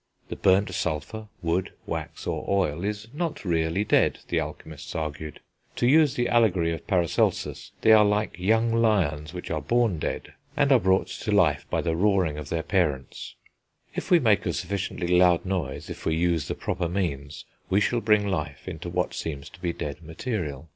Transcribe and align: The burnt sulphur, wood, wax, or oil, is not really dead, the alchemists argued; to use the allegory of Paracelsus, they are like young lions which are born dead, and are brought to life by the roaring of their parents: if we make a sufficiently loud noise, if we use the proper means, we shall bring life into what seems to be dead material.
The 0.29 0.35
burnt 0.35 0.73
sulphur, 0.73 1.27
wood, 1.43 1.73
wax, 1.85 2.25
or 2.25 2.43
oil, 2.49 2.83
is 2.83 3.07
not 3.13 3.45
really 3.45 3.83
dead, 3.83 4.17
the 4.29 4.39
alchemists 4.39 4.95
argued; 4.95 5.41
to 5.75 5.85
use 5.85 6.15
the 6.15 6.27
allegory 6.27 6.71
of 6.73 6.87
Paracelsus, 6.87 7.71
they 7.81 7.91
are 7.91 8.03
like 8.03 8.39
young 8.39 8.73
lions 8.73 9.31
which 9.31 9.51
are 9.51 9.61
born 9.61 9.99
dead, 9.99 10.33
and 10.57 10.71
are 10.71 10.79
brought 10.79 11.05
to 11.05 11.31
life 11.31 11.67
by 11.69 11.81
the 11.81 11.95
roaring 11.95 12.39
of 12.39 12.49
their 12.49 12.63
parents: 12.63 13.35
if 13.93 14.09
we 14.09 14.17
make 14.17 14.43
a 14.47 14.53
sufficiently 14.53 15.05
loud 15.07 15.45
noise, 15.45 15.87
if 15.87 16.03
we 16.03 16.15
use 16.15 16.47
the 16.47 16.55
proper 16.55 16.89
means, 16.89 17.45
we 17.69 17.79
shall 17.79 18.01
bring 18.01 18.25
life 18.27 18.67
into 18.67 18.89
what 18.89 19.13
seems 19.13 19.49
to 19.49 19.61
be 19.61 19.71
dead 19.71 20.01
material. 20.01 20.67